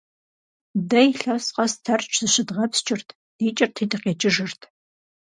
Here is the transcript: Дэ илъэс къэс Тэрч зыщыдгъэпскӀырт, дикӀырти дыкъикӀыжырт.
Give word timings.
Дэ 0.89 0.99
илъэс 1.11 1.45
къэс 1.55 1.73
Тэрч 1.85 2.09
зыщыдгъэпскӀырт, 2.21 3.07
дикӀырти 3.37 3.85
дыкъикӀыжырт. 3.91 4.61